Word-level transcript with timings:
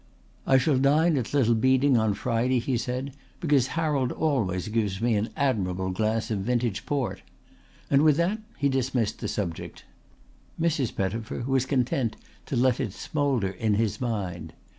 "I 0.47 0.57
shall 0.57 0.79
dine 0.79 1.15
at 1.15 1.31
Little 1.31 1.53
Beeding 1.53 1.95
on 1.95 2.15
Friday," 2.15 2.57
he 2.57 2.75
said, 2.75 3.11
"because 3.39 3.67
Harold 3.77 4.11
always 4.11 4.67
gives 4.69 4.99
me 4.99 5.13
an 5.15 5.29
admirable 5.37 5.91
glass 5.91 6.31
of 6.31 6.39
vintage 6.39 6.87
port"; 6.87 7.21
and 7.87 8.01
with 8.01 8.17
that 8.17 8.39
he 8.57 8.67
dismissed 8.67 9.19
the 9.19 9.27
subject. 9.27 9.85
Mrs. 10.59 10.95
Pettifer 10.95 11.43
was 11.45 11.67
content 11.67 12.15
to 12.47 12.55
let 12.55 12.79
it 12.79 12.93
smoulder 12.93 13.49
in 13.51 13.75
his 13.75 14.01
mind. 14.01 14.53